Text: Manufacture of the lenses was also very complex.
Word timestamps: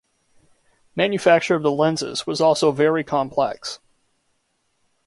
Manufacture 0.95 1.53
of 1.53 1.61
the 1.61 1.69
lenses 1.69 2.25
was 2.25 2.41
also 2.41 2.71
very 2.71 3.03
complex. 3.03 3.77